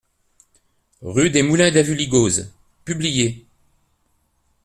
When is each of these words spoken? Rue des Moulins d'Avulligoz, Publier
Rue 1.03 1.29
des 1.29 1.43
Moulins 1.43 1.69
d'Avulligoz, 1.69 2.51
Publier 2.85 3.45